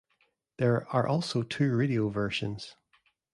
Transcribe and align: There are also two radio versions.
There 0.57 0.87
are 0.87 1.05
also 1.07 1.43
two 1.43 1.75
radio 1.75 2.09
versions. 2.09 2.75